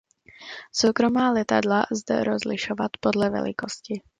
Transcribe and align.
Soukromá 0.71 1.31
letadla 1.31 1.85
lze 1.91 2.23
rozlišovat 2.23 2.91
podle 3.01 3.29
velikosti. 3.29 4.01